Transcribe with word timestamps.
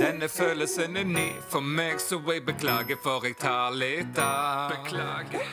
Denne 0.00 0.28
følelsen 0.28 0.96
er 0.96 1.04
ny 1.04 1.26
for 1.50 1.60
meg, 1.60 2.00
så 2.00 2.20
jeg 2.32 2.44
beklager 2.46 3.00
for 3.02 3.24
jeg 3.26 3.38
tar 3.40 3.74
litt 3.74 4.18
av. 4.22 4.72
Beklager. 4.74 5.52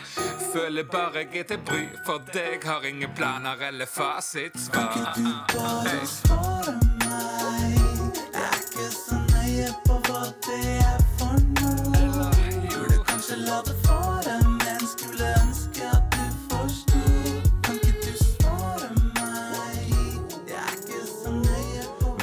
Føler 0.53 0.87
bare 0.91 1.25
jeg 1.25 1.43
er 1.43 1.51
til 1.53 1.61
bry, 1.65 1.83
for 2.05 2.23
deg 2.33 2.63
har 2.63 2.85
ingen 2.87 3.13
planer 3.17 3.67
eller 3.69 3.89
fasitsvar. 3.89 5.13
Bare 5.53 6.01
svare 6.07 6.79
meg. 6.79 6.92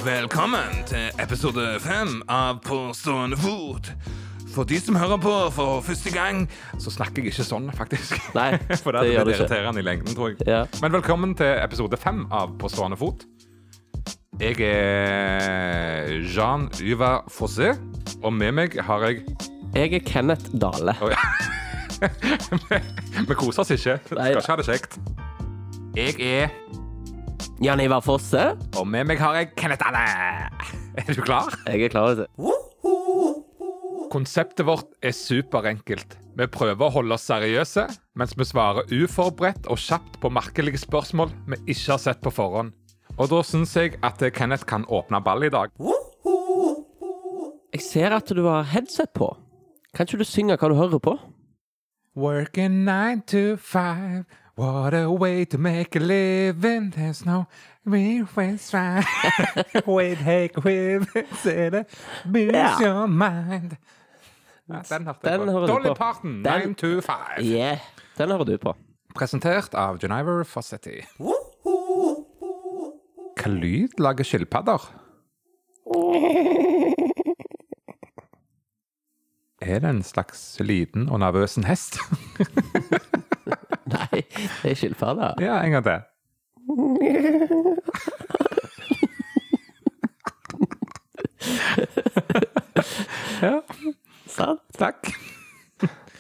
Velkommen 0.05 0.85
til 0.89 1.11
episode 1.21 1.65
fem 1.83 2.21
av 2.31 2.61
På 2.65 2.91
stående 2.97 3.37
fot. 3.41 3.91
For 4.55 4.65
de 4.67 4.79
som 4.81 4.97
hører 4.99 5.19
på 5.23 5.33
for 5.55 5.81
første 5.85 6.11
gang, 6.15 6.47
så 6.81 6.91
snakker 6.91 7.23
jeg 7.23 7.33
ikke 7.35 7.45
sånn, 7.47 7.69
faktisk. 7.77 8.17
Nei, 8.35 8.55
For 8.83 8.97
det 8.97 9.05
det 9.07 9.13
gjør 9.13 9.29
du 9.29 9.33
ikke. 9.35 9.45
irriterende 9.45 9.83
i 9.83 9.87
lengden, 9.87 10.15
tror 10.17 10.33
jeg. 10.33 10.41
Ja. 10.49 10.63
Men 10.83 10.95
velkommen 10.97 11.35
til 11.39 11.53
episode 11.63 11.99
fem 12.01 12.25
av 12.33 12.57
På 12.61 12.71
stående 12.73 12.99
fot. 13.01 13.27
Jeg 14.41 14.57
er 14.65 16.15
Jean 16.33 16.69
Yvar 16.81 17.27
Fossé, 17.31 17.75
og 18.25 18.33
med 18.33 18.57
meg 18.57 18.79
har 18.89 19.05
jeg 19.09 19.21
Jeg 19.77 19.95
er 20.01 20.05
Kenneth 20.07 20.49
Dale. 20.57 20.97
Oi. 21.05 21.13
Vi 23.29 23.37
koser 23.37 23.63
oss 23.67 23.75
ikke. 23.77 23.99
Nei. 24.17 24.31
Skal 24.33 24.41
ikke 24.41 24.55
ha 24.55 24.61
det 24.63 24.71
kjekt. 24.71 25.01
Jeg 25.99 26.17
er 26.25 26.55
Jan 27.61 27.81
Ivar 27.81 28.01
Fosse. 28.01 28.41
Og 28.81 28.87
med 28.89 29.05
meg 29.11 29.19
har 29.21 29.35
jeg 29.37 29.51
Kenneth 29.53 29.85
Anne. 29.85 30.49
Er 31.01 31.13
du 31.13 31.21
klar? 31.21 31.53
Jeg 31.69 31.91
er 31.91 31.93
klar. 31.93 32.23
Konseptet 34.11 34.65
vårt 34.67 34.89
er 35.05 35.13
superenkelt. 35.15 36.17
Vi 36.41 36.47
prøver 36.51 36.87
å 36.87 36.95
holde 36.95 37.15
oss 37.15 37.27
seriøse, 37.29 37.85
mens 38.17 38.33
vi 38.39 38.47
svarer 38.49 38.89
uforberedt 38.89 39.69
og 39.71 39.79
kjapt 39.79 40.17
på 40.23 40.31
merkelige 40.33 40.81
spørsmål 40.81 41.31
vi 41.53 41.61
ikke 41.75 41.93
har 41.93 42.01
sett 42.03 42.23
på 42.25 42.33
forhånd. 42.33 42.73
Og 43.21 43.29
da 43.29 43.43
syns 43.45 43.77
jeg 43.77 43.99
at 44.07 44.25
Kenneth 44.35 44.65
kan 44.67 44.87
åpne 44.89 45.21
ball 45.23 45.45
i 45.45 45.53
dag. 45.53 45.69
Jeg 47.77 47.85
ser 47.85 48.17
at 48.17 48.33
du 48.33 48.41
har 48.49 48.67
headset 48.73 49.13
på. 49.15 49.35
Kan 49.95 50.09
ikke 50.09 50.23
du 50.25 50.27
synge 50.27 50.57
hva 50.57 50.73
du 50.73 50.79
hører 50.81 51.03
på? 51.03 51.19
Working 52.17 52.87
nine 52.89 53.21
to 53.31 53.57
five, 53.57 54.25
what 54.61 54.95
a 54.95 55.09
way 55.11 55.45
to 55.45 55.59
make 55.59 55.97
a 55.97 56.01
living. 56.01 56.91
There's 56.91 57.25
no 57.27 57.47
real 57.85 58.27
way 58.37 58.59
right. 58.75 59.05
Wait, 59.87 60.19
take 60.19 60.57
say 61.43 61.67
it, 61.67 61.87
lose 62.27 62.53
Ja. 62.53 62.81
your 62.81 63.07
mind. 63.07 63.77
Ja, 64.69 64.83
den 64.89 65.07
hørte 65.07 65.31
jeg 65.31 65.39
Den 65.39 65.49
på. 65.49 65.67
Dolly. 65.67 65.95
Parton, 65.97 66.45
Den- 66.45 66.61
nine 66.61 66.75
to 66.75 67.01
five. 67.01 67.41
Yeah, 67.45 67.79
den 68.19 68.29
hører 68.31 68.45
du 68.45 68.57
på. 68.59 68.75
Presentert 69.15 69.75
av 69.75 69.99
Geniver 69.99 70.45
Fossetti. 70.45 71.01
Hva 73.41 73.49
lyd 73.49 73.89
lager 73.99 74.25
skilpadder? 74.25 74.91
Er 79.63 79.79
det 79.83 79.89
en 79.91 80.03
slags 80.03 80.57
liten 80.65 81.09
og 81.13 81.19
nervøs 81.21 81.59
hest? 81.69 81.99
Nei, 84.01 84.23
det 84.63 84.71
er 84.73 84.79
skilpadde. 84.81 85.35
ja, 85.45 85.61
en 85.65 85.73
gang 85.77 85.85
til. 85.85 86.01
ja, 93.43 93.61
Sant? 94.31 94.63
takk. 94.79 95.11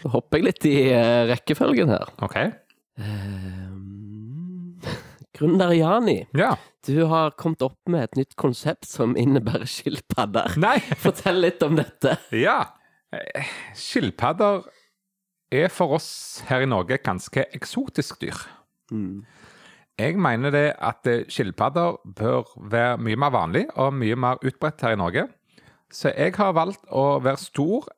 Så 0.00 0.08
hopper 0.14 0.40
jeg 0.40 0.46
litt 0.48 0.66
i 0.68 0.74
eh, 0.94 1.26
rekkefølgen 1.28 1.90
her. 1.92 2.08
OK. 2.24 2.36
Um, 3.00 4.80
Gründer 5.36 5.72
Jani, 5.76 6.22
Ja. 6.36 6.54
du 6.86 7.04
har 7.08 7.34
kommet 7.40 7.62
opp 7.64 7.78
med 7.88 8.08
et 8.08 8.16
nytt 8.22 8.34
konsept 8.40 8.88
som 8.88 9.14
innebærer 9.20 9.68
skilpadder. 9.68 10.56
Nei. 10.60 10.78
Fortell 11.04 11.40
litt 11.44 11.62
om 11.66 11.76
dette. 11.78 12.16
Ja. 12.36 12.58
Eh, 13.12 13.44
Skilpadder 13.76 14.64
er 15.50 15.68
for 15.68 15.96
oss 15.98 16.44
her 16.48 16.64
i 16.64 16.68
Norge 16.70 16.98
ganske 17.02 17.44
eksotisk 17.54 18.20
dyr. 18.22 18.38
Jeg 20.00 20.16
mener 20.18 20.50
det 20.50 20.66
at 20.78 21.06
eh, 21.06 21.24
skilpadder 21.28 21.98
bør 22.16 22.48
være 22.70 22.98
mye 22.98 23.16
mer 23.16 23.30
vanlig 23.34 23.66
og 23.76 23.94
mye 23.94 24.16
mer 24.16 24.40
utbredt 24.46 24.80
her 24.80 24.96
i 24.96 25.00
Norge. 25.00 25.26
Så 25.92 26.12
jeg 26.16 26.32
har 26.38 26.54
valgt 26.56 26.86
å 26.88 27.18
være 27.20 27.36
stor 27.36 27.88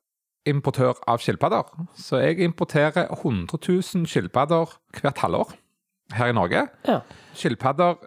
importør 0.49 0.99
av 1.07 1.21
skilpadder. 1.23 1.69
Så 1.95 2.19
jeg 2.19 2.41
importerer 2.43 3.07
100 3.13 3.59
000 3.69 4.09
skilpadder 4.11 4.73
hvert 4.99 5.23
halvår 5.23 5.53
her 6.17 6.33
i 6.33 6.37
Norge. 6.37 6.67
Ja. 6.89 6.99
Skilpadder 7.35 8.01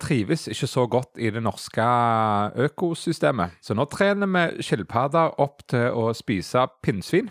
trives 0.00 0.46
ikke 0.50 0.66
så 0.66 0.86
godt 0.86 1.18
i 1.18 1.30
det 1.30 1.42
norske 1.42 1.86
økosystemet. 2.66 3.58
Så 3.62 3.74
nå 3.74 3.86
trener 3.90 4.30
vi 4.30 4.62
skilpadder 4.62 5.40
opp 5.42 5.66
til 5.70 5.90
å 5.94 6.12
spise 6.16 6.66
pinnsvin. 6.82 7.30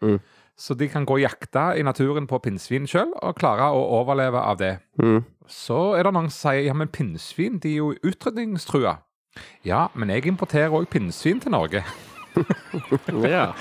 Mm. 0.00 0.18
Så 0.56 0.76
de 0.78 0.86
kan 0.88 1.06
gå 1.06 1.16
og 1.18 1.24
jakte 1.24 1.72
i 1.78 1.82
naturen 1.82 2.28
på 2.30 2.38
pinnsvin 2.44 2.86
sjøl 2.86 3.10
og 3.18 3.38
klare 3.40 3.72
å 3.74 3.80
overleve 3.98 4.38
av 4.38 4.60
det. 4.60 4.76
Mm. 5.02 5.24
Så 5.50 5.80
er 5.98 6.06
det 6.06 6.14
noen 6.14 6.30
som 6.30 6.52
sier 6.52 6.68
ja, 6.68 6.76
men 6.78 6.92
pinnsvin 6.94 7.58
de 7.62 7.74
er 7.74 7.82
jo 7.82 7.94
utrydningstrua. 8.06 9.00
Ja, 9.66 9.88
men 9.98 10.12
jeg 10.14 10.28
importerer 10.30 10.74
òg 10.76 10.86
pinnsvin 10.92 11.42
til 11.42 11.56
Norge. 11.56 11.84
Ja. 13.22 13.52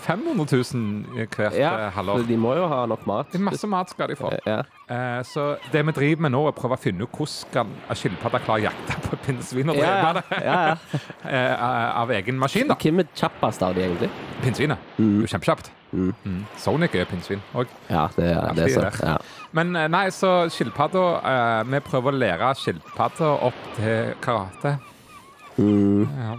500 0.00 0.46
000 0.74 1.26
hvert 1.34 1.56
ja. 1.58 1.86
eh, 1.86 1.92
halvår. 1.92 2.22
de 2.28 2.36
må 2.40 2.54
jo 2.56 2.68
ha 2.70 2.84
nok 2.88 3.02
mat. 3.06 3.28
Det 3.32 3.40
er 3.40 3.44
Masse 3.44 3.68
mat 3.68 3.90
skal 3.90 4.12
de 4.12 4.16
få. 4.16 4.30
Ja. 4.46 4.60
Eh, 4.90 5.18
så 5.26 5.56
det 5.72 5.82
vi 5.86 5.94
driver 5.96 6.24
med 6.26 6.34
nå, 6.34 6.44
er 6.46 6.54
å 6.54 6.56
prøve 6.56 6.78
å 6.78 6.80
finne 6.80 7.04
ut 7.04 7.18
hvordan 7.18 7.74
skilpadder 7.98 8.46
klare 8.46 8.62
å 8.62 8.66
jakte 8.68 8.96
på 9.08 9.18
pinnsvin 9.26 9.74
og 9.74 9.80
drepe 9.80 9.98
ja. 9.98 10.14
det 10.16 10.40
ja, 10.46 10.56
ja. 10.70 11.02
eh, 11.34 11.66
av 12.00 12.14
egen 12.16 12.40
maskin. 12.40 12.70
da. 12.70 12.78
Hvem 12.80 13.04
er 13.04 13.12
kjappest 13.14 13.66
av 13.66 13.76
de, 13.76 13.84
egentlig? 13.86 14.10
Pinnsvinet. 14.44 14.90
Er 14.98 15.34
kjempekjapt. 15.34 15.74
Mm. 15.92 16.12
Mm. 16.24 16.42
Sonic 16.56 16.94
er 16.94 17.04
pinnsvin 17.10 17.40
òg. 17.58 17.66
Ja, 17.90 18.04
det, 18.16 18.28
er- 18.30 18.52
det 18.54 18.64
er 18.68 18.74
sant. 18.90 19.00
Ja. 19.02 19.16
Men 19.52 19.74
eh, 19.76 19.88
nei, 19.90 20.04
så 20.14 20.46
skilpadda 20.54 21.00
eh, 21.32 21.64
Vi 21.72 21.80
prøver 21.82 22.12
å 22.14 22.20
lære 22.20 22.52
skilpadda 22.60 23.32
opp 23.48 23.58
til 23.76 24.12
karate. 24.22 24.76
Mm. 25.58 26.06
Ja. 26.14 26.36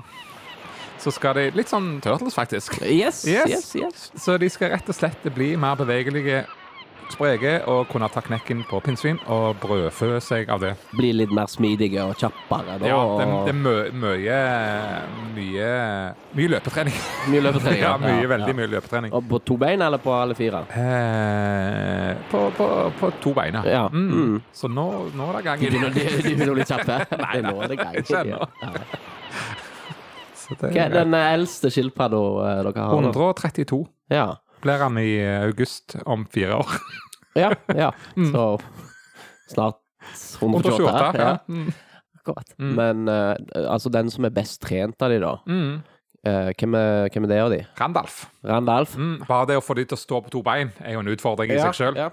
Så 1.02 1.12
skal 1.12 1.34
de 1.36 1.48
Litt 1.58 1.68
sånn 1.72 1.96
Turtles, 2.04 2.36
faktisk. 2.38 2.78
Yes, 2.86 3.24
Yes. 3.28 3.50
yes, 3.50 3.70
yes. 3.76 4.12
Så 4.22 4.38
de 4.40 4.48
skal 4.54 4.72
rett 4.76 4.88
og 4.90 4.96
slett 4.96 5.24
bli 5.36 5.56
mer 5.60 5.76
bevegelige, 5.80 6.46
spreke 7.14 7.54
og 7.70 7.88
kunne 7.92 8.08
ta 8.12 8.22
knekken 8.26 8.64
på 8.70 8.80
pinnsvin 8.84 9.20
og 9.32 9.56
brødfø 9.62 10.20
seg 10.24 10.50
av 10.52 10.60
det. 10.64 10.72
Bli 10.98 11.12
litt 11.14 11.32
mer 11.36 11.48
smidige 11.52 12.04
og 12.06 12.16
kjappere. 12.20 12.78
Da, 12.82 12.88
Ja, 12.90 13.00
det, 13.20 13.28
det 13.46 13.54
er 13.54 13.60
mø, 13.62 13.76
mye 14.04 14.40
Mye 15.36 15.70
Mye 16.38 16.48
løpetrening. 16.56 16.96
Mye 17.32 17.42
løpetrening. 17.46 17.82
Ja, 17.86 17.94
mye, 18.02 18.18
ja, 18.24 18.28
veldig 18.32 18.52
ja. 18.54 18.58
mye 18.62 18.70
løpetrening. 18.76 19.14
Og 19.18 19.26
på 19.32 19.40
to 19.48 19.58
bein 19.62 19.82
eller 19.82 20.02
på 20.04 20.14
alle 20.16 20.36
fire? 20.38 20.64
Eh, 20.72 22.16
på, 22.32 22.44
på, 22.58 22.68
på 23.00 23.12
to 23.24 23.34
bein, 23.38 23.58
Ja, 23.66 23.88
Mm. 23.92 24.12
mm. 24.12 24.42
Så 24.54 24.68
nå, 24.72 24.86
nå 25.16 25.30
er 25.32 25.38
det 25.40 25.44
gang 25.46 25.64
i 25.64 25.70
det. 25.72 25.82
de, 25.82 26.06
de 26.22 26.22
begynner 26.36 26.52
å 26.54 26.60
bli 26.60 26.68
kjappe. 26.70 27.00
Nei, 27.24 27.34
Det 27.34 27.42
er 27.42 27.48
nå 27.48 27.68
det 27.72 27.78
gang. 27.80 27.96
ennå. 28.22 28.48
Det 30.52 30.70
Hva 30.74 30.84
er 30.84 30.92
den 30.92 31.14
eldste 31.16 31.70
skilpadda 31.72 32.20
eh, 32.44 32.62
dere 32.68 32.86
har? 32.88 32.96
132 32.98 33.82
Ja. 34.12 34.26
Blir 34.64 34.82
han 34.84 34.98
i 35.02 35.12
august 35.42 35.96
om 36.06 36.26
fire 36.32 36.62
år. 36.62 36.76
ja, 37.44 37.54
ja. 37.76 37.92
Mm. 38.16 38.32
Så 38.32 38.46
snart 39.54 39.80
128. 40.42 40.70
128, 40.70 41.18
ja. 41.18 41.30
ja. 41.30 41.38
Mm. 41.48 41.72
Akkurat. 42.22 42.54
Mm. 42.58 42.74
Men 42.76 43.08
uh, 43.10 43.72
altså 43.74 43.90
den 43.90 44.12
som 44.14 44.26
er 44.26 44.34
best 44.36 44.62
trent 44.62 45.02
av 45.02 45.10
de, 45.14 45.22
da. 45.24 45.32
Mm. 45.50 45.82
eh, 46.28 46.50
hvem, 46.54 46.76
er, 46.78 47.08
hvem 47.14 47.26
er 47.26 47.32
det 47.32 47.40
av 47.42 47.54
de? 47.54 47.62
Randalf. 47.80 48.18
Randalf? 48.46 48.98
Mm. 48.98 49.16
Bare 49.30 49.48
det 49.50 49.58
å 49.58 49.64
få 49.66 49.78
de 49.80 49.88
til 49.90 49.98
å 49.98 50.02
stå 50.02 50.22
på 50.26 50.34
to 50.34 50.44
bein 50.46 50.74
er 50.84 50.98
jo 50.98 51.02
en 51.02 51.10
utfordring 51.14 51.54
i 51.56 51.58
seg 51.62 51.78
sjøl. 51.78 51.98
Ja. 51.98 52.12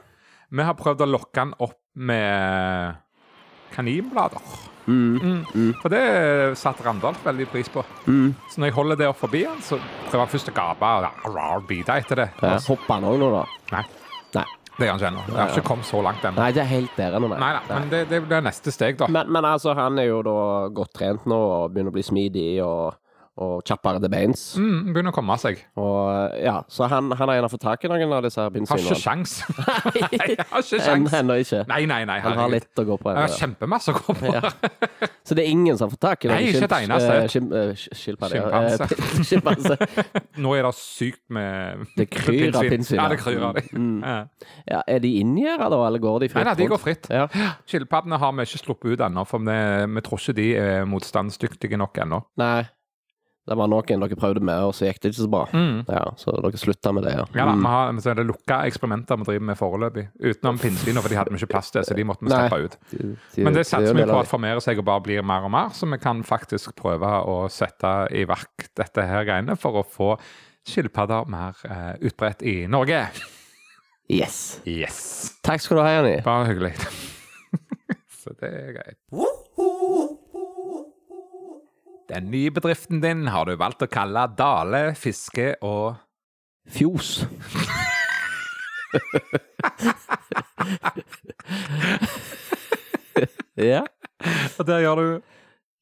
Vi 0.49 0.65
har 0.65 0.79
prøvd 0.79 1.05
å 1.05 1.11
lokke 1.11 1.45
han 1.45 1.53
opp 1.61 1.77
med 1.99 2.97
kaninblader. 3.75 4.43
Mm. 4.89 5.19
Mm. 5.21 5.41
Mm. 5.55 5.73
For 5.83 5.93
det 5.93 6.03
satte 6.57 6.85
Randolf 6.87 7.21
veldig 7.27 7.47
pris 7.53 7.69
på. 7.69 7.83
Mm. 8.07 8.35
Så 8.49 8.61
når 8.61 8.71
jeg 8.71 8.77
holder 8.79 9.01
det 9.03 9.09
opp 9.11 9.19
forbi 9.21 9.43
han, 9.45 9.61
så 9.65 9.77
prøver 10.09 10.23
han 10.25 10.31
først 10.33 10.53
å 10.53 10.55
gape 10.57 10.93
og 11.29 11.67
bite 11.69 11.99
etter 12.01 12.23
det. 12.23 12.29
Ja. 12.41 12.55
Hopper 12.69 12.95
han 12.97 13.09
òg 13.11 13.19
nå, 13.21 13.29
da? 13.35 13.43
Nei, 13.75 13.83
Nei. 14.39 14.47
det 14.79 14.89
gjør 14.89 14.95
han 14.95 15.03
ikke 15.03 15.11
ennå. 15.11 15.25
Jeg 15.29 15.41
har 15.43 15.53
ikke 15.53 15.67
kommet 15.69 15.91
så 15.91 16.01
langt 16.07 16.25
ennå. 16.25 16.41
Nei, 16.41 16.55
det 16.57 16.65
er 16.65 16.71
helt 16.73 16.97
der 16.97 17.19
ennå, 17.19 17.29
nei. 17.35 17.41
Nei 17.43 17.51
da, 17.59 17.67
men 17.75 17.93
det, 17.93 18.03
det 18.15 18.39
er 18.39 18.47
neste 18.49 18.73
steg, 18.75 18.97
da. 19.03 19.11
Men, 19.13 19.29
men 19.35 19.51
altså, 19.51 19.77
han 19.77 20.01
er 20.01 20.09
jo 20.09 20.23
da 20.25 20.39
godt 20.81 20.97
trent 20.97 21.29
nå 21.29 21.37
og 21.37 21.75
begynner 21.75 21.93
å 21.93 21.99
bli 21.99 22.07
smidig 22.09 22.49
og, 22.65 22.97
og 23.39 23.63
kjappere 23.67 24.01
til 24.03 24.11
beins. 24.11 24.41
Mm, 24.59 24.91
begynner 24.91 25.13
å 25.13 25.15
komme 25.15 25.37
seg. 25.39 25.61
Og 25.79 26.35
ja, 26.43 26.57
Så 26.73 26.89
han, 26.91 27.13
han 27.15 27.31
har 27.31 27.39
gjerne 27.39 27.51
fått 27.53 27.63
tak 27.63 27.85
i 27.87 27.91
noen 27.93 28.15
av 28.17 28.25
disse 28.27 28.43
her 28.43 28.51
Har 28.51 28.83
ikke 28.83 28.99
sjans. 28.99 29.37
Nei, 29.69 30.35
har 30.41 30.65
ikke 30.65 30.81
sjans. 30.83 31.15
Ennå 31.21 31.37
ikke. 31.43 31.63
Nei, 31.71 31.85
nei, 31.91 32.01
nei. 32.09 32.19
Han 32.25 32.39
har 32.41 32.51
litt 32.51 32.83
å 32.83 32.87
gå 32.89 32.97
på. 32.99 33.13
Jeg 33.15 33.23
har 33.29 33.37
kjempemasse 33.37 33.95
å 33.95 34.01
gå 34.01 34.17
på. 34.19 34.33
Ja. 34.35 34.51
Så 35.29 35.37
det 35.37 35.45
er 35.45 35.53
ingen 35.53 35.77
som 35.79 35.87
har 35.87 35.95
fått 35.95 36.03
tak 36.07 36.25
i 36.25 36.31
noen 36.33 37.77
Skilpadde. 37.79 38.41
Skimpanse. 39.29 39.77
Eh, 39.77 40.23
Nå 40.43 40.55
er 40.57 40.67
det 40.67 40.73
sykt 40.79 41.23
med 41.35 41.85
Det 41.99 42.09
kryr 42.11 42.57
av 42.57 42.67
pinnsvin. 42.67 42.99
Ja, 42.99 43.09
det 43.13 43.19
kryr 43.21 43.45
av 43.51 43.59
dem. 43.59 43.69
Mm. 43.77 44.01
Ja. 44.03 44.17
Ja, 44.69 44.81
er 44.97 45.03
de 45.05 45.13
inngjerda, 45.21 45.69
da, 45.73 45.83
eller 45.87 46.03
går 46.03 46.25
de 46.25 46.31
fritt? 46.33 46.41
Nei, 46.43 46.49
nei, 46.49 46.57
de 46.59 46.71
går 46.73 46.83
fritt. 46.83 47.11
Ja. 47.13 47.29
Skilpaddene 47.69 48.19
har 48.21 48.35
vi 48.35 48.49
ikke 48.49 48.63
sluppet 48.65 48.97
ut 48.97 49.05
ennå, 49.09 49.25
for 49.29 49.45
vi, 49.45 49.59
vi 49.95 50.05
tror 50.09 50.23
ikke 50.23 50.37
de 50.39 50.49
er 50.65 50.89
motstandsdyktige 50.89 51.81
nok 51.81 52.03
ennå. 52.07 52.23
Nei. 52.41 52.65
Det 53.49 53.57
var 53.57 53.69
noen 53.73 54.03
dere 54.05 54.17
prøvde 54.21 54.43
med, 54.45 54.61
og 54.69 54.75
så 54.77 54.85
gikk 54.89 55.01
det 55.01 55.11
ikke 55.15 55.23
så 55.25 55.29
bra. 55.33 55.43
Mm. 55.57 55.79
Ja, 55.89 56.03
Så 56.21 56.35
dere 56.37 56.61
slutta 56.61 56.93
med 56.93 57.05
det, 57.09 57.15
ja. 57.17 57.25
Ja, 57.35 57.45
da, 57.49 57.53
Mm. 57.55 57.63
vi 57.65 57.73
har, 57.73 57.93
så 58.05 58.11
er 58.11 58.15
det 58.21 58.27
lukka 58.29 58.59
eksperimenter 58.69 59.17
vi 59.19 59.25
driver 59.25 59.47
med 59.49 59.57
foreløpig. 59.59 60.05
Utenom 60.21 60.59
pinnsvina, 60.61 61.01
for 61.01 61.09
de 61.09 61.17
hadde 61.17 61.33
vi 61.33 61.41
ikke 61.41 61.51
plass 61.55 61.71
til, 61.71 61.83
så 61.83 61.97
de 61.97 62.05
måtte 62.05 62.25
vi 62.27 62.29
Nei. 62.29 62.61
ut. 62.65 62.77
De- 62.91 63.17
de- 63.35 63.45
Men 63.45 63.55
det 63.55 63.67
satser 63.67 63.95
vi 63.97 64.05
på 64.05 64.21
at 64.21 64.27
formerer 64.29 64.61
seg 64.61 64.79
og 64.79 64.85
bare 64.85 65.01
blir 65.01 65.23
mer 65.25 65.45
og 65.45 65.51
mer, 65.51 65.69
så 65.73 65.89
vi 65.91 65.99
kan 65.99 66.23
faktisk 66.23 66.77
prøve 66.77 67.09
å 67.27 67.49
sette 67.51 67.95
i 68.13 68.25
verk 68.25 68.69
dette 68.77 69.03
her 69.07 69.25
greiene 69.25 69.57
for 69.59 69.73
å 69.83 69.85
få 69.87 70.19
skilpadder 70.69 71.27
mer 71.29 71.55
uh, 71.65 71.95
utbredt 72.05 72.43
i 72.43 72.67
Norge. 72.69 73.09
Yes. 74.11 74.61
Yes! 74.67 75.35
Takk 75.43 75.61
skal 75.61 75.77
du 75.77 75.83
ha, 75.83 75.89
Jenny. 75.99 76.21
Bare 76.25 76.47
hyggelig. 76.49 76.75
så 78.23 78.33
det 78.41 78.49
er 78.53 78.73
greit. 78.77 78.99
Den 82.09 82.31
nye 82.31 82.51
bedriften 82.51 83.03
din 83.03 83.27
har 83.29 83.45
du 83.45 83.53
valgt 83.61 83.83
å 83.85 83.89
kalle 83.93 84.23
Dale 84.39 84.95
fiske 84.97 85.55
og 85.61 85.97
Fjos. 86.69 87.27
ja. 93.71 93.83
Og 94.59 94.67
der 94.69 94.79
gjør 94.85 94.95
du 94.97 95.21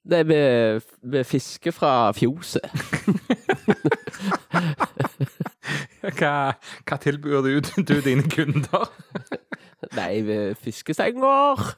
Det 0.06 0.18
er 0.18 0.24
med, 0.24 0.80
med 1.02 1.24
fiske 1.26 1.72
fra 1.72 2.12
fjoset. 2.14 2.62
Hva, 6.06 6.52
hva 6.86 6.96
tilbyr 7.02 7.42
du, 7.42 7.60
du 7.82 8.00
dine 8.04 8.22
kunder? 8.30 8.86
Nei, 9.96 10.22
fiskestenger. 10.62 11.74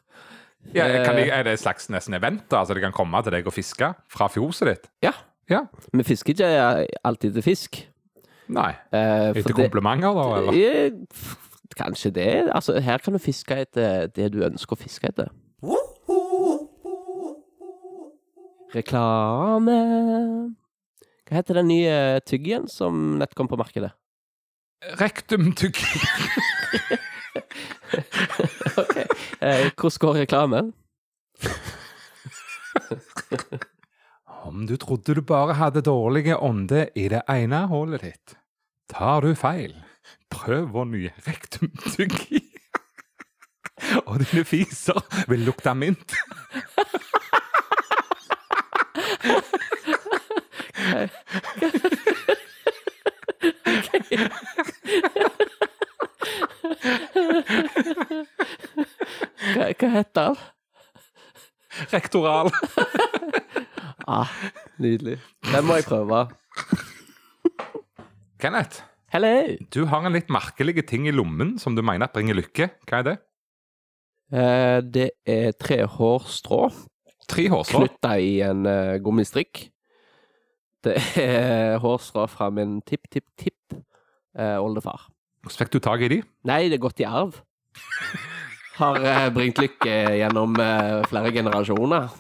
Ja, 0.74 0.84
kan 1.04 1.16
de, 1.16 1.24
er 1.32 1.42
det 1.46 1.52
et 1.56 1.62
slags 1.62 1.88
nesten 1.88 2.14
event? 2.18 2.42
da? 2.50 2.60
Altså 2.60 2.74
de 2.76 2.82
kan 2.84 2.92
komme 2.92 3.22
til 3.24 3.32
deg 3.32 3.46
og 3.48 3.54
fiske 3.56 3.92
fra 4.12 4.28
fjoset 4.28 4.68
ditt? 4.72 4.88
Ja. 5.06 5.12
Ja. 5.48 5.62
Vi 5.96 6.04
fisker 6.04 6.34
ikke 6.34 6.86
alltid 7.08 7.32
til 7.38 7.42
fisk. 7.46 7.78
Nei. 8.52 8.72
Eh, 8.92 9.30
Etter 9.38 9.56
komplimenter, 9.56 10.12
da? 10.16 10.26
Eller? 10.42 10.52
Eh, 10.58 11.36
Kanskje 11.78 12.10
det. 12.10 12.28
Altså, 12.52 12.78
her 12.82 12.98
kan 12.98 13.12
du 13.14 13.18
fiske 13.22 13.54
etter 13.62 14.08
det 14.12 14.32
du 14.34 14.40
ønsker 14.44 14.74
å 14.74 14.80
fiske 14.80 15.08
etter. 15.12 15.28
Reklame 18.74 19.76
Hva 21.28 21.36
heter 21.38 21.60
den 21.60 21.68
nye 21.70 21.96
tyggen 22.28 22.66
som 22.72 23.16
nett 23.20 23.34
kom 23.36 23.48
på 23.48 23.56
markedet? 23.60 23.92
Rektumtygg. 25.00 25.76
Eh, 29.42 29.70
Hvordan 29.76 29.98
går 29.98 30.14
reklamen? 30.14 30.72
Om 34.26 34.66
du 34.66 34.76
trodde 34.76 35.14
du 35.14 35.20
bare 35.22 35.54
hadde 35.54 35.82
dårlige 35.82 36.36
ånde 36.36 36.88
i 36.96 37.08
det 37.08 37.22
ene 37.28 37.66
hullet 37.70 38.02
ditt, 38.02 38.36
tar 38.90 39.20
du 39.20 39.34
feil. 39.34 39.74
Prøv 40.30 40.70
vår 40.72 40.84
nye 40.90 41.12
rektumtyggi. 41.26 42.42
Og 44.06 44.18
dine 44.24 44.44
fiser 44.44 44.98
vil 45.28 45.46
lukte 45.46 45.74
mint. 45.74 46.16
Hva, 59.78 59.88
heter 59.94 60.32
den? 60.32 60.36
Rektoral. 61.94 62.52
Ah, 64.08 64.30
nydelig. 64.80 65.18
Den 65.52 65.66
må 65.68 65.74
jeg 65.76 65.84
prøve. 65.84 66.22
Kenneth, 68.40 68.78
Hello! 69.12 69.32
du 69.74 69.82
har 69.90 70.06
en 70.08 70.14
litt 70.16 70.30
merkelig 70.32 70.80
ting 70.88 71.04
i 71.10 71.12
lommen 71.12 71.58
som 71.60 71.74
du 71.76 71.82
mener 71.84 72.08
bringer 72.14 72.38
lykke. 72.38 72.70
Hva 72.88 73.02
er 73.02 73.04
det? 73.04 73.14
Eh, 74.32 74.78
det 74.80 75.10
er 75.28 75.52
tre 75.60 75.82
hårstrå 75.84 76.70
Tre 77.28 77.44
hårstrå. 77.52 77.82
knytta 77.84 78.14
i 78.24 78.38
en 78.46 78.64
uh, 78.64 78.96
gummistrikk. 79.04 79.66
Det 80.80 80.96
er 81.20 81.76
hårstrå 81.84 82.24
fra 82.32 82.48
min 82.48 82.78
tipp-tipp-tipp 82.88 83.76
eh, 83.76 84.56
oldefar. 84.56 85.10
Hvordan 85.44 85.60
fikk 85.66 85.76
du 85.76 85.80
tak 85.84 86.00
i 86.06 86.12
de? 86.14 86.22
Nei, 86.48 86.62
det 86.72 86.78
er 86.78 86.84
gått 86.88 87.04
i 87.04 87.08
arv. 87.12 87.36
Har 88.78 88.98
eh, 89.02 89.26
bringt 89.34 89.58
lykke 89.58 89.94
gjennom 90.20 90.54
eh, 90.62 91.00
flere 91.10 91.32
generasjoner. 91.34 92.12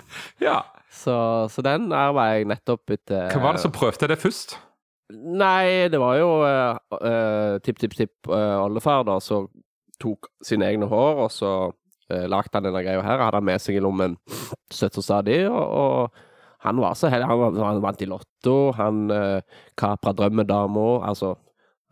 Ja. 0.42 0.60
Så, 0.90 1.14
så 1.52 1.62
den 1.62 1.92
arva 1.94 2.32
jeg 2.34 2.48
nettopp 2.50 2.90
etter 2.96 3.28
Hvem 3.30 3.44
var 3.44 3.54
det 3.54 3.62
som 3.62 3.74
prøvde 3.74 4.08
det 4.10 4.18
først? 4.18 4.56
Nei, 5.08 5.86
det 5.88 6.00
var 6.02 6.18
jo 6.18 6.28
uh, 6.42 6.76
uh, 6.98 7.54
tipp-tipp-tipp 7.64 8.28
uh, 8.28 8.58
oldefar 8.60 9.06
da, 9.08 9.14
som 9.24 9.46
tok 10.02 10.28
sine 10.44 10.66
egne 10.68 10.88
hår, 10.90 11.22
og 11.24 11.30
så 11.32 11.52
uh, 11.70 12.26
lagde 12.28 12.52
han 12.52 12.66
denne 12.66 12.82
greia 12.84 13.04
her. 13.06 13.22
Hadde 13.22 13.38
han 13.40 13.46
med 13.48 13.62
seg 13.62 13.78
i 13.78 13.84
lommen 13.84 14.18
støtt 14.74 14.98
og 15.00 15.06
stadig, 15.06 15.38
og, 15.48 15.62
og 15.64 16.58
han 16.66 16.82
var 16.82 16.98
så 16.98 17.08
heldig. 17.12 17.30
Han, 17.30 17.62
han 17.62 17.80
vant 17.86 18.04
i 18.04 18.10
Lotto, 18.10 18.56
han 18.76 19.06
uh, 19.14 19.62
kapra 19.78 20.12
drømmedama. 20.18 20.88
Altså, 21.08 21.36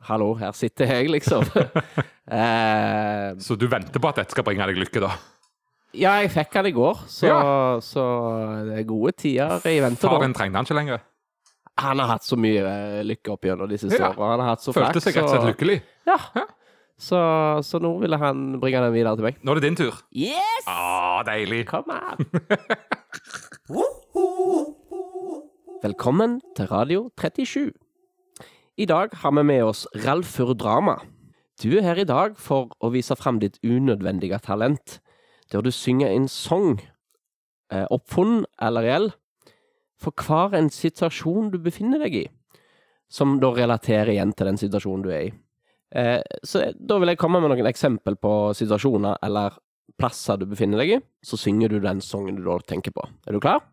hallo, 0.02 0.34
her 0.38 0.52
sitter 0.52 0.87
jeg, 0.87 1.08
liksom. 1.10 1.44
Eh, 2.26 3.37
Så 3.38 3.54
du 3.54 3.69
venter 3.70 4.00
på 4.02 4.08
at 4.10 4.16
dette 4.19 4.34
skal 4.34 4.43
bringe 4.43 4.64
deg 4.66 4.75
lykke, 4.81 4.98
da? 5.04 5.12
ja, 5.94 6.16
jeg 6.25 6.32
fikk 6.34 6.56
han 6.58 6.66
i 6.66 6.72
går, 6.75 7.04
så, 7.06 7.26
Ja. 7.28 7.78
så 7.81 8.02
det 8.66 8.81
er 8.81 8.82
gode 8.88 9.12
tider 9.14 9.62
i 9.70 9.76
vente. 9.81 10.02
Faren 10.10 10.34
trengte 10.34 10.56
han 10.58 10.64
ikke 10.66 10.75
lenger. 10.75 10.98
Han 11.78 11.98
har 12.02 12.08
hatt 12.16 12.25
så 12.26 12.34
mye 12.37 12.64
eh, 12.66 13.04
lykke 13.06 13.31
opp 13.31 13.44
gjennom 13.46 13.69
de 13.70 13.78
siste 13.78 14.00
Ja. 14.02 14.10
årene. 14.10 14.26
Han 14.34 14.40
har 14.43 14.48
hatt 14.56 14.60
så 14.66 14.72
Følte 14.75 14.98
seg 15.04 15.14
rett 15.14 15.22
og 15.22 15.31
slett 15.37 15.46
lykkelig. 15.52 15.78
Ja. 16.10 16.19
Ja. 16.34 16.44
Så, 16.99 17.20
så 17.62 17.78
nå 17.78 17.92
ville 18.00 18.16
han 18.19 18.58
bringe 18.58 18.81
den 18.82 18.92
videre 18.96 19.14
til 19.20 19.25
meg. 19.28 19.37
Nå 19.44 19.52
er 19.54 19.60
det 19.60 19.69
din 19.69 19.76
tur. 19.76 19.94
Yes! 20.16 20.64
Ah, 20.66 21.22
deilig. 21.28 21.62
Kom 21.70 21.84
an! 21.94 22.26
Velkommen 25.87 26.40
til 26.56 26.66
Radio 26.75 27.11
37. 27.21 27.71
I 28.76 28.85
dag 28.85 29.14
har 29.23 29.33
vi 29.33 29.42
med 29.42 29.64
oss 29.64 29.87
Ralfur 30.04 30.50
Drama. 30.54 30.99
Du 31.62 31.78
er 31.78 31.85
her 31.87 31.97
i 31.97 32.04
dag 32.04 32.35
for 32.37 32.75
å 32.85 32.90
vise 32.92 33.16
fram 33.16 33.38
ditt 33.40 33.56
unødvendige 33.64 34.37
talent, 34.45 34.99
der 35.49 35.64
du 35.64 35.71
synger 35.73 36.12
en 36.12 36.26
sang, 36.28 36.83
eh, 37.73 37.87
oppfunnet 37.88 38.45
eller 38.61 38.85
reell, 38.85 39.09
for 39.97 40.12
hver 40.12 40.52
en 40.59 40.68
situasjon 40.68 41.50
du 41.54 41.59
befinner 41.59 42.04
deg 42.04 42.18
i, 42.21 42.26
som 43.09 43.40
da 43.40 43.54
relaterer 43.56 44.12
igjen 44.12 44.37
til 44.37 44.52
den 44.52 44.61
situasjonen 44.61 45.09
du 45.09 45.09
er 45.09 45.25
i. 45.30 45.33
Eh, 45.97 46.21
så 46.45 46.68
da 46.76 46.99
vil 46.99 47.09
jeg 47.09 47.23
komme 47.25 47.40
med 47.40 47.56
noen 47.56 47.73
eksempel 47.73 48.21
på 48.21 48.52
situasjoner 48.52 49.16
eller 49.23 49.56
plasser 49.97 50.37
du 50.37 50.45
befinner 50.45 50.85
deg 50.85 50.99
i, 50.99 51.00
så 51.25 51.40
synger 51.40 51.73
du 51.73 51.80
den 51.80 52.04
sangen 52.04 52.37
du 52.37 52.45
da 52.45 52.59
tenker 52.59 52.92
på. 52.92 53.09
Er 53.25 53.33
du 53.33 53.40
klar? 53.40 53.64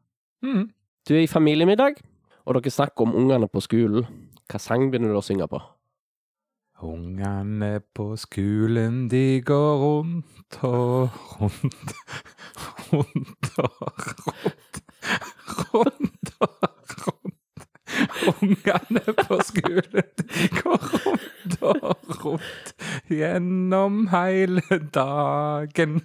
Mm. 0.46 0.70
Du 1.04 1.14
er 1.14 1.26
i 1.26 1.28
familiemiddag, 1.28 2.00
og 2.48 2.56
dere 2.56 2.72
snakker 2.72 3.04
om 3.04 3.20
ungene 3.20 3.52
på 3.52 3.60
skolen. 3.60 4.08
Hva 4.54 4.60
sang 4.62 4.84
begynner 4.94 5.10
du 5.10 5.18
å 5.18 5.22
synge 5.26 5.48
på? 5.50 5.58
Ungene 6.86 7.80
på 7.98 8.04
skolen, 8.22 9.08
de 9.10 9.42
går 9.42 9.80
rundt 9.82 10.58
og 10.68 11.16
rundt, 11.40 11.94
rundt 12.92 13.50
og 13.64 13.82
rundt, 13.88 14.78
rundt 15.72 16.34
og 16.38 16.54
rundt. 17.08 17.66
Ungene 18.30 19.18
på 19.24 19.40
skolen, 19.50 20.14
de 20.22 20.48
går 20.60 20.88
rundt 21.08 21.58
og 21.72 22.16
rundt 22.22 22.74
gjennom 23.10 24.04
hele 24.14 24.84
dagen. 24.94 26.04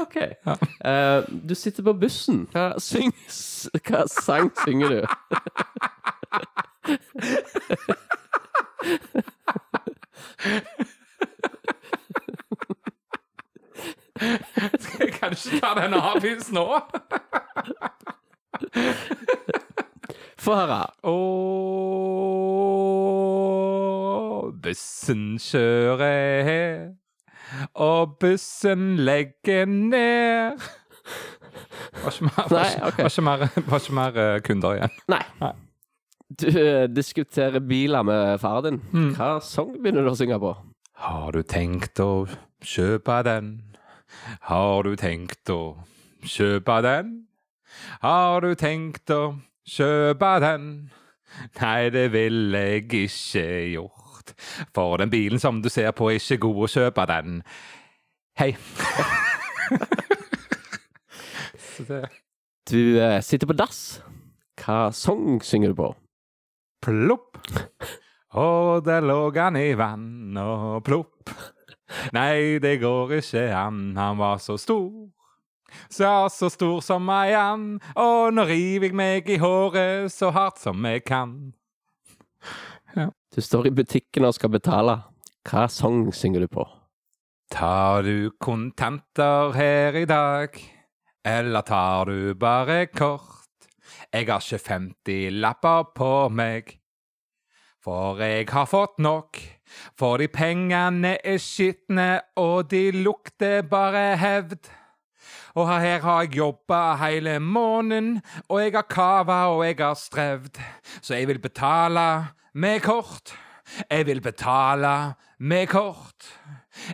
Ok. 0.00 0.16
Eh, 0.16 1.20
du 1.28 1.52
sitter 1.52 1.84
på 1.84 1.98
bussen. 2.00 2.46
Hva, 2.48 2.70
syng, 2.80 3.12
hva 3.84 4.06
sang 4.08 4.54
synger 4.64 4.96
du? 4.96 5.00
Skal 14.78 15.06
jeg 15.06 15.12
kanskje 15.18 15.58
ta 15.60 15.68
den 15.78 15.94
avisen 15.98 16.54
nå? 16.54 16.80
Få 20.44 20.54
høre. 20.54 20.86
Og 21.08 21.14
bussen 24.62 25.38
kjører 25.40 26.42
her, 26.48 26.88
og 27.74 28.16
bussen 28.20 28.96
legger 29.04 29.64
ned. 29.64 30.52
Var 32.04 32.10
ikke 32.10 32.24
mer, 32.24 32.30
var 32.50 32.64
ikke, 32.64 32.80
var 33.02 33.08
ikke 33.08 33.22
mer, 33.22 33.38
var 33.68 33.78
ikke 33.80 33.94
mer 33.94 34.16
eh, 34.24 34.40
kunder 34.44 34.72
igjen. 34.78 34.90
Nei. 35.08 35.22
Nei. 35.40 35.52
Du 36.40 36.48
eh, 36.48 36.88
diskuterer 36.88 37.60
biler 37.60 38.02
med 38.02 38.40
far 38.40 38.62
din. 38.64 38.80
Mm. 38.92 39.12
Hva 39.14 39.38
sang 39.44 39.74
begynner 39.78 40.06
du 40.06 40.10
å 40.10 40.16
synge 40.18 40.38
på? 40.42 40.54
Har 41.04 41.34
du 41.34 41.42
tenkt 41.46 42.00
å 42.02 42.26
kjøpe 42.64 43.20
den? 43.26 43.52
Har 44.48 44.82
du 44.86 44.94
tenkt 44.98 45.50
å 45.50 45.76
kjøpe 46.24 46.80
den? 46.86 47.14
Har 48.02 48.40
du 48.42 48.54
tenkt 48.58 49.10
å 49.14 49.22
kjøpe 49.66 50.32
den? 50.42 50.68
Nei, 51.60 51.90
det 51.90 52.08
ville 52.14 52.58
jeg 52.58 52.84
ikke 53.04 53.46
gjort. 53.74 54.34
For 54.74 54.98
den 55.02 55.10
bilen 55.10 55.42
som 55.42 55.62
du 55.62 55.68
ser 55.68 55.90
på, 55.96 56.10
er 56.10 56.22
ikke 56.22 56.42
god 56.46 56.62
å 56.66 56.70
kjøpe 56.76 57.06
den. 57.10 57.42
Hei. 58.38 58.54
Du 62.64 62.96
eh, 62.96 63.18
sitter 63.20 63.48
på 63.50 63.52
dass. 63.58 63.98
Hva 64.62 64.86
sang 64.94 65.42
synger 65.44 65.74
du 65.74 65.76
på? 65.76 65.88
Plopp. 66.84 67.40
Og 68.34 68.84
der 68.84 69.04
lå 69.06 69.18
han 69.36 69.56
i 69.56 69.72
vann 69.78 70.36
og 70.36 70.82
plopp. 70.84 71.32
Nei, 72.12 72.58
det 72.60 72.80
går 72.82 73.18
ikke 73.20 73.44
an, 73.56 73.94
han 73.96 74.18
var 74.18 74.40
så 74.42 74.58
stor. 74.58 74.90
Så, 75.90 76.28
så 76.30 76.50
stor 76.50 76.80
som 76.84 77.08
ei 77.10 77.34
and, 77.34 77.82
og 77.98 78.34
nå 78.34 78.44
river 78.46 78.90
jeg 78.90 78.98
meg 78.98 79.30
i 79.30 79.40
håret 79.42 80.12
så 80.12 80.30
hardt 80.34 80.60
som 80.62 80.84
jeg 80.86 81.04
kan. 81.06 81.54
Du 83.34 83.40
står 83.42 83.66
i 83.66 83.74
butikken 83.74 84.26
og 84.28 84.36
skal 84.36 84.52
betale. 84.54 85.00
Hva 85.48 85.66
sang 85.66 86.06
synger 86.14 86.44
du 86.44 86.50
på? 86.52 86.64
Tar 87.50 88.06
du 88.06 88.30
kontanter 88.40 89.50
her 89.56 89.98
i 89.98 90.06
dag, 90.06 90.54
eller 91.26 91.66
tar 91.66 92.10
du 92.10 92.34
bare 92.38 92.86
kort? 92.86 93.43
Jeg 94.14 94.28
har 94.28 94.38
ikke 94.38 94.68
50 94.68 95.30
lapper 95.42 95.88
på 95.90 96.28
meg, 96.30 96.68
for 97.82 98.20
jeg 98.22 98.46
har 98.46 98.68
fått 98.70 99.00
nok. 99.02 99.40
For 99.98 100.22
de 100.22 100.28
pengene 100.30 101.16
er 101.18 101.40
skitne, 101.42 102.20
og 102.38 102.70
de 102.70 102.92
lukter 102.94 103.66
bare 103.66 104.14
hevd. 104.20 104.70
Og 105.58 105.66
her 105.66 105.98
har 106.06 106.22
jeg 106.22 106.38
jobba 106.38 106.94
hele 107.02 107.40
måneden, 107.42 108.22
og 108.46 108.62
jeg 108.62 108.76
har 108.78 108.86
kava 108.86 109.40
og 109.50 109.66
jeg 109.66 109.82
har 109.82 109.98
strevd. 109.98 110.62
Så 111.02 111.18
jeg 111.18 111.26
vil 111.26 111.42
betale 111.42 112.08
med 112.54 112.86
kort. 112.86 113.34
Jeg 113.90 114.06
vil 114.06 114.22
betale 114.22 115.14
med 115.38 115.66
kort. 115.74 116.30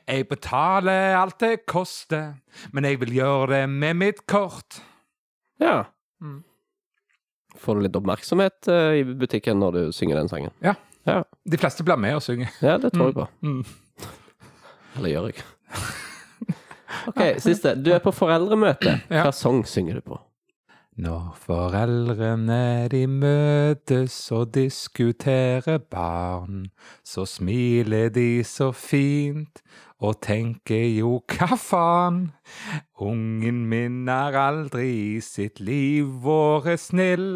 Jeg 0.08 0.28
betaler 0.28 1.20
alt 1.20 1.40
det 1.40 1.66
koster, 1.66 2.38
men 2.72 2.84
jeg 2.84 3.00
vil 3.00 3.12
gjøre 3.12 3.58
det 3.58 3.64
med 3.68 3.94
mitt 3.94 4.26
kort. 4.26 4.80
Ja. 5.60 5.82
Mm. 6.20 6.44
Får 7.58 7.74
du 7.74 7.80
litt 7.86 7.96
oppmerksomhet 7.96 8.68
eh, 8.68 9.00
i 9.00 9.04
butikken 9.04 9.58
når 9.60 9.72
du 9.72 9.80
synger 9.92 10.20
den 10.20 10.28
sangen? 10.28 10.50
Ja. 10.64 10.74
Ja, 11.08 11.22
De 11.48 11.56
fleste 11.56 11.82
blir 11.82 11.96
med 11.96 12.14
og 12.18 12.22
synger. 12.22 12.50
ja 12.60 12.76
det 12.78 12.92
tror 12.92 13.06
jeg 13.08 13.14
på. 13.16 13.26
Mm. 13.40 13.64
Eller 14.98 15.08
gjør 15.14 15.30
jeg? 15.30 15.44
OK, 17.08 17.20
siste. 17.40 17.74
Du 17.80 17.90
er 17.94 18.02
på 18.04 18.12
foreldremøte. 18.12 18.98
Ja. 19.08 19.22
Hva 19.24 19.32
sang 19.34 19.62
synger 19.66 19.94
du 20.00 20.04
på? 20.12 20.18
Når 21.00 21.30
foreldrene 21.40 22.88
de 22.92 23.06
møtes 23.08 24.16
og 24.36 24.50
diskuterer 24.52 25.78
barn, 25.78 26.66
så 27.04 27.24
smiler 27.24 28.10
de 28.12 28.42
så 28.44 28.68
fint 28.76 29.62
og 29.96 30.18
tenker 30.26 30.84
jo 30.98 31.14
hva 31.32 31.56
faen? 31.56 32.20
Ungen 33.00 33.64
min 33.72 34.12
er 34.12 34.36
aldri 34.42 34.90
i 35.16 35.24
sitt 35.24 35.62
liv 35.64 36.10
vært 36.26 36.84
snill. 36.84 37.30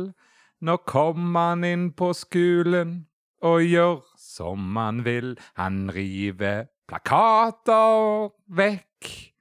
Nå 0.60 0.76
kommer 0.84 1.54
han 1.54 1.64
inn 1.64 1.90
på 1.96 2.12
skolen 2.12 2.98
og 3.40 3.64
gjør 3.64 4.02
som 4.20 4.76
han 4.76 5.06
vil. 5.08 5.38
Han 5.56 5.86
river 5.94 6.66
plakater 6.84 8.28
vekk. 8.60 9.33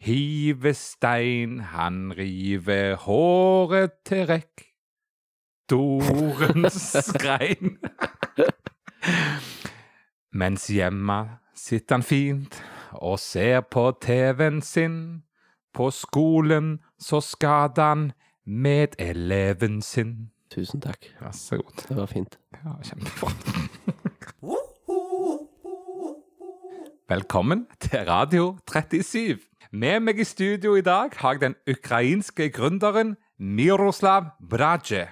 Hive 0.00 0.74
stein, 0.74 1.58
han 1.60 2.12
river 2.18 2.94
håret 3.02 3.98
til 4.06 4.26
rekk. 4.30 4.62
Dorens 5.70 6.96
skrein. 7.04 7.78
Mens 10.40 10.68
hjemme 10.70 11.18
sitter 11.56 11.98
han 11.98 12.06
fint 12.06 12.60
og 12.92 13.18
ser 13.18 13.60
på 13.60 13.90
TV-en 14.00 14.62
sin. 14.62 14.96
På 15.74 15.90
skolen 15.90 16.78
så 17.00 17.20
skader 17.20 17.90
han 17.90 18.06
medeleven 18.46 19.82
sin. 19.82 20.30
Tusen 20.50 20.80
takk. 20.80 21.10
Vær 21.20 21.34
så 21.36 21.58
god. 21.58 21.84
Det 21.88 21.96
var 21.96 22.06
fint. 22.06 22.38
Ja, 22.54 22.78
kjempebra. 22.86 23.34
Velkommen 27.08 27.66
til 27.80 27.98
Radio 28.08 28.58
37. 28.70 29.38
Med 29.68 30.00
meg 30.00 30.16
i 30.16 30.24
studio 30.24 30.78
i 30.78 30.82
dag 30.82 31.12
har 31.20 31.34
jeg 31.36 31.42
den 31.42 31.54
ukrainske 31.68 32.46
gründeren 32.48 33.18
Miroslav 33.36 34.30
Braje. 34.40 35.10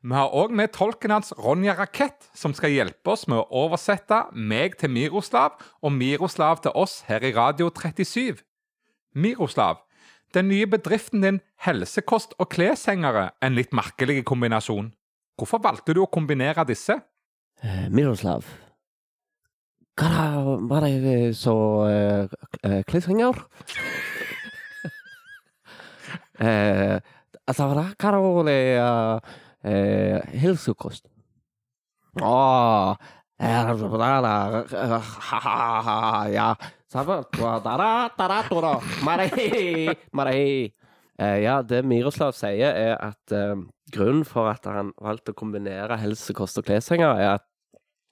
Vi 0.00 0.14
har 0.16 0.32
òg 0.32 0.54
med 0.56 0.72
tolken 0.72 1.12
hans 1.12 1.34
Ronja 1.36 1.74
Rakett, 1.76 2.30
som 2.32 2.54
skal 2.56 2.72
hjelpe 2.72 3.12
oss 3.12 3.26
med 3.28 3.36
å 3.36 3.66
oversette 3.66 4.22
meg 4.32 4.78
til 4.80 4.94
Miroslav 4.94 5.60
og 5.82 5.92
Miroslav 5.92 6.62
til 6.64 6.72
oss 6.72 7.02
her 7.10 7.20
i 7.20 7.34
Radio 7.36 7.68
37. 7.68 8.40
Miroslav, 9.12 9.82
den 10.32 10.48
nye 10.48 10.66
bedriften 10.66 11.20
din 11.20 11.44
Helsekost 11.60 12.32
og 12.40 12.48
kleshengere 12.56 13.28
er 13.28 13.50
en 13.50 13.60
litt 13.60 13.76
merkelig 13.76 14.22
kombinasjon. 14.24 14.94
Hvorfor 15.36 15.60
valgte 15.60 15.92
du 15.92 16.00
å 16.00 16.08
kombinere 16.08 16.64
disse? 16.64 16.96
Eh, 17.60 17.90
Miroslav. 17.92 18.48
Hva 19.96 20.08
da, 20.12 20.24
var 20.68 20.84
det 20.84 21.32
så 21.40 21.54
uh, 21.88 22.80
kleshenger? 22.84 23.38
eh, 26.44 27.00
altså, 27.48 27.64
hva 27.64 27.76
da, 27.78 27.84
hva 27.96 28.10
da 28.12 28.42
det 28.44 28.58
uh, 28.76 29.16
uh, 29.64 30.18
helsekost? 30.36 31.08
Å, 32.20 32.96
eh, 33.40 33.70
da, 33.70 33.88
da, 33.96 34.10
eh, 34.68 34.92
ha, 35.30 35.40
ha, 35.46 35.80
ha, 35.88 36.28
ja. 36.28 36.50
Eh, 41.16 41.38
ja, 41.40 41.62
det 41.64 41.80
Miroslav 41.88 42.36
sier, 42.36 42.68
er 42.76 42.94
at 43.00 43.32
eh, 43.32 43.56
grunnen 43.96 44.24
for 44.28 44.52
at 44.52 44.68
han 44.68 44.92
valgte 45.00 45.32
å 45.32 45.40
kombinere 45.40 45.96
helsekost 46.02 46.60
og 46.60 46.68
kleshenger, 46.68 47.16
er 47.16 47.30
at 47.38 47.46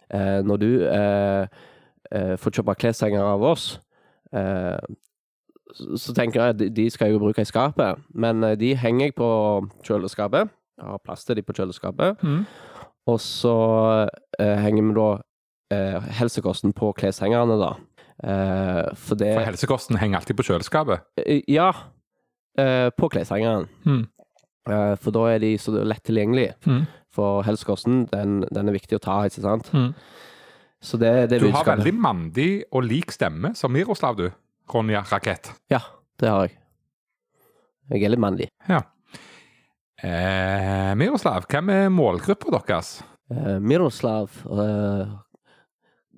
eh, 0.09 0.41
når 0.45 0.64
du 0.64 0.71
eh, 2.14 2.35
får 2.40 2.54
kjøpe 2.61 2.76
kleshenger 2.80 3.25
av 3.26 3.42
oss, 3.50 3.66
eh, 4.33 4.78
så, 5.75 6.12
tenker 6.14 6.40
jeg 6.40 6.54
at 6.54 6.75
de- 6.76 6.90
skal 6.92 7.09
jeg 7.09 7.16
jo 7.16 7.23
bruke 7.25 7.42
i 7.42 7.49
skapet, 7.49 7.99
men 8.14 8.44
eh, 8.44 8.54
de 8.61 8.75
henger 8.78 9.09
jeg 9.11 9.16
på 9.18 9.28
kjøleskapet. 9.87 10.52
Jeg 10.78 10.87
har 10.90 10.99
plass 11.06 11.25
til 11.26 11.37
de 11.38 11.42
på 11.47 11.54
kjøleskapet. 11.54 12.23
Mm. 12.23 12.44
Og 13.11 13.18
så 13.21 13.54
eh, 14.40 14.56
henger 14.64 14.87
vi 14.88 14.94
da 14.97 15.09
eh, 15.75 16.09
helsekosten 16.21 16.73
på 16.76 16.92
kleshengerne, 16.99 17.59
da. 17.61 17.73
Eh, 18.25 18.94
for 18.94 19.18
det 19.18 19.35
For 19.37 19.49
helsekosten 19.50 19.99
henger 20.00 20.21
alltid 20.21 20.38
på 20.38 20.47
kjøleskapet. 20.49 21.04
Ja, 21.50 21.71
eh, 22.59 22.90
på 22.97 23.11
kleshengeren. 23.12 23.68
Mm. 23.85 24.04
Eh, 24.71 24.94
for 25.02 25.11
da 25.14 25.26
er 25.35 25.42
de 25.42 25.56
så 25.61 25.75
lett 25.85 26.02
tilgjengelige. 26.06 26.54
Mm. 26.66 26.85
For 27.14 27.42
helsekosten, 27.47 28.06
den, 28.11 28.40
den 28.50 28.68
er 28.71 28.75
viktig 28.78 28.97
å 28.99 29.02
ta, 29.04 29.21
ikke 29.28 29.44
sant? 29.44 29.68
Så 30.85 30.99
det, 31.00 31.11
det 31.33 31.38
er 31.38 31.47
Du 31.47 31.55
har 31.55 31.64
veldig 31.64 31.95
mandig 31.97 32.49
og 32.71 32.85
lik 32.85 33.12
stemme 33.14 33.55
som 33.57 33.73
Miroslav, 33.73 34.19
du. 34.21 34.29
Ronja 34.71 35.00
Rakett. 35.09 35.49
Ja, 35.73 35.81
det 36.21 36.29
har 36.29 36.45
jeg. 36.47 36.59
Jeg 37.93 38.05
er 38.05 38.11
litt 38.14 38.25
mannlig. 38.25 38.49
Ja. 38.69 38.81
Eh, 40.05 40.93
Miroslav, 41.00 41.49
hvem 41.49 41.73
er 41.73 41.93
målgruppa 41.93 42.53
deres? 42.59 42.99
Eh, 43.33 43.57
Miroslav 43.64 44.29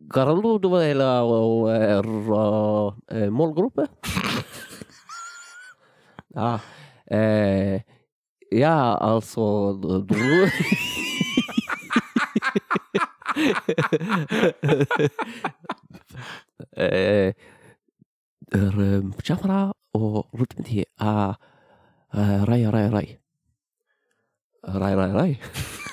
Garaldo, 0.06 0.54
du 0.62 0.68
var 0.70 0.85
del 0.87 1.00
av 1.02 1.26
uh, 1.26 3.26
målgruppe? 3.35 3.90
ja. 6.38 6.62
Eh, 7.11 7.82
ja, 8.54 8.94
altså 9.02 9.75
du 18.52 19.73
ورتمتي 20.33 20.85
راي 21.00 22.66
راي 22.66 22.88
راي 22.90 23.19
راي 24.64 24.95
راي 24.95 25.12
rai. 25.12 25.38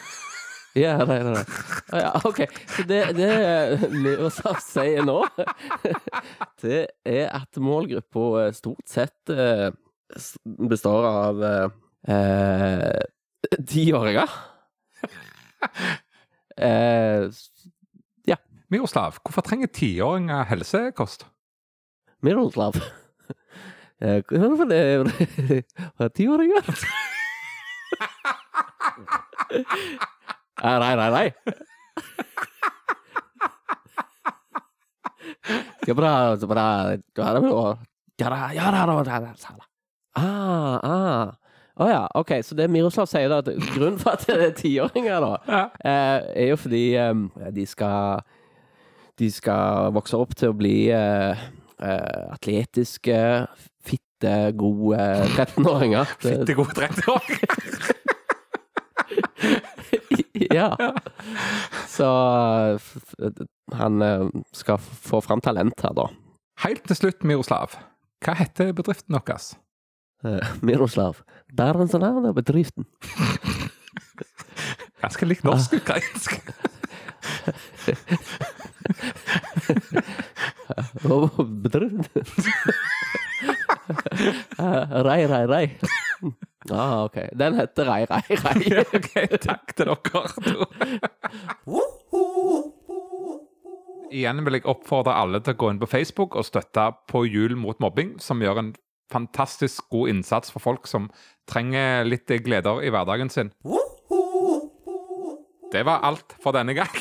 Ja, 0.74 0.98
nei, 1.06 1.20
nei, 1.22 1.34
nei. 1.36 2.00
Ja, 2.02 2.12
OK. 2.26 2.40
Så 2.74 2.84
det, 2.90 3.04
det 3.14 3.90
Miroslav 3.94 4.58
sier 4.66 5.06
nå, 5.06 5.20
det 6.64 6.80
er 7.06 7.28
at 7.30 7.60
målgruppa 7.62 8.24
eh, 8.42 8.56
stort 8.58 8.90
sett 8.90 9.30
eh, 9.30 9.68
består 10.72 11.06
av 11.06 11.44
eh, 11.46 11.68
eh, 12.10 13.06
tiåringer. 13.70 14.34
Eh, 16.58 17.30
ja. 18.28 18.36
Miroslav, 18.70 19.18
hvorfor 19.24 19.42
trenger 19.42 19.68
tiåringer 19.74 20.44
helsekost? 20.52 21.28
Miroslav. 22.22 22.74
Eh, 24.04 24.20
Hvorfor 24.28 24.66
det 24.68 24.78
er 24.84 26.10
tiåringer? 26.18 26.66
Eh, 29.54 29.64
Nei, 30.80 30.96
nei, 30.98 31.10
nei. 31.14 31.32
Ja, 35.88 35.94
bra, 35.96 36.12
bra. 36.36 36.66
Ja, 37.16 37.32
da. 37.38 37.78
Ja, 38.20 38.30
da, 38.30 38.42
ja, 38.56 38.72
da. 38.74 39.66
Ah, 40.20 40.80
ah. 40.84 41.32
Å 41.82 41.88
ja, 41.90 42.02
OK. 42.20 42.36
Så 42.46 42.54
det 42.56 42.68
Miroslav 42.70 43.08
sier, 43.10 43.30
da, 43.32 43.40
at 43.42 43.50
grunnen 43.74 43.98
for 44.02 44.14
at 44.14 44.28
det 44.30 44.36
er 44.46 44.52
tiåringer, 44.60 45.24
da, 45.24 45.32
Ja. 45.50 45.64
eh, 45.82 46.28
er 46.44 46.50
jo 46.52 46.58
fordi 46.62 46.84
eh, 47.02 47.50
de 47.56 47.66
skal 47.66 48.22
De 49.18 49.30
skal 49.32 49.92
vokse 49.94 50.18
opp 50.18 50.34
til 50.36 50.50
å 50.50 50.58
bli 50.58 50.90
eh, 50.94 51.38
eh, 51.82 52.24
atletiske, 52.34 53.18
fitte, 53.86 54.36
gode 54.58 54.98
13-åringer. 55.36 56.06
Det- 56.22 56.32
Fitte 56.40 56.56
gode 56.58 56.74
30-åringer 56.78 57.50
ja. 60.54 60.72
Så 61.88 62.08
han 63.74 64.02
eh, 64.02 64.28
skal 64.56 64.78
få 64.82 65.22
fram 65.22 65.42
talent 65.42 65.82
her, 65.84 65.94
da. 65.98 66.08
Helt 66.66 66.84
til 66.90 66.96
slutt, 67.00 67.24
Miroslav. 67.28 67.78
Hva 68.24 68.34
heter 68.40 68.74
bedriften 68.78 69.18
deres? 69.18 69.54
Eh, 70.24 70.54
Miroslav. 70.62 71.24
Bærensnavn 71.58 72.26
er 72.26 72.32
bedriften. 72.32 72.86
Likt 75.24 75.44
norsk-ukrainsk. 75.44 76.38
Og 81.12 81.30
bedriften 81.64 82.06
Rei, 85.04 85.26
rei, 85.28 85.44
rei. 85.52 85.66
Ah, 86.72 87.04
OK. 87.04 87.18
Den 87.36 87.58
heter 87.60 87.90
Rei, 87.92 88.06
rei, 88.08 88.22
rei. 88.30 88.84
ok, 88.96 89.12
takk 89.44 89.76
til 89.76 89.92
dere. 89.92 90.68
Igjen 94.14 94.44
vil 94.46 94.60
jeg 94.60 94.68
oppfordre 94.70 95.18
alle 95.20 95.42
til 95.44 95.56
å 95.56 95.60
gå 95.60 95.74
inn 95.74 95.82
på 95.82 95.90
Facebook 95.90 96.38
og 96.40 96.46
støtte 96.48 96.86
På 97.10 97.26
hjul 97.28 97.58
mot 97.60 97.80
mobbing, 97.84 98.16
som 98.24 98.42
gjør 98.44 98.62
en 98.62 98.74
fantastisk 99.14 99.84
god 99.94 100.10
innsats 100.12 100.52
for 100.54 100.60
folk 100.64 100.88
som 100.90 101.10
trenger 101.50 102.04
litt 102.08 102.30
gleder 102.46 102.82
i 102.84 102.90
hverdagen 102.94 103.30
sin. 103.34 103.50
Det 105.74 105.82
var 105.88 106.04
alt 106.06 106.36
for 106.44 106.52
denne 106.54 106.74
gang. 106.78 106.94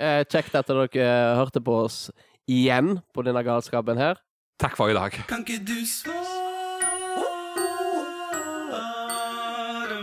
Eh, 0.00 0.22
Kjekt 0.32 0.54
at 0.56 0.64
dere 0.70 1.08
hørte 1.36 1.60
på 1.60 1.74
oss 1.84 2.06
igjen 2.48 3.02
på 3.12 3.20
denne 3.26 3.42
galskapen 3.44 3.98
her. 4.00 4.16
Takk 4.60 4.76
for 4.78 4.88
i 4.88 4.96
dag. 4.96 5.12
Kan 5.28 5.44
ikke 5.44 5.60
du 5.68 5.76
svare 5.84 6.24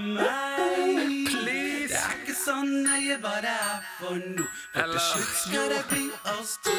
meg? 0.06 1.26
Please. 1.32 1.90
Det 1.90 1.98
er 1.98 2.14
ikke 2.22 2.38
så 2.38 2.56
nøye 2.62 3.18
hva 3.26 3.36
det 3.42 3.56
er 3.58 3.78
for 3.98 4.14
noe. 4.22 4.50
For 4.76 4.86
til 4.94 5.02
slutt 5.10 5.34
skal 5.44 5.66
det 5.74 5.82
bli 5.90 6.06
oss 6.38 6.54
to. 6.66 6.78